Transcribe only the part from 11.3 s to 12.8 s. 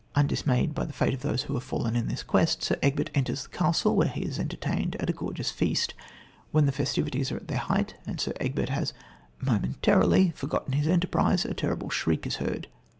a terrible shriek is heard.